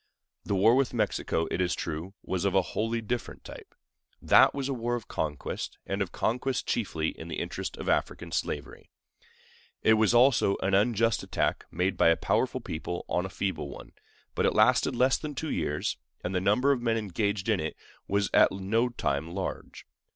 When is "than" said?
15.19-15.35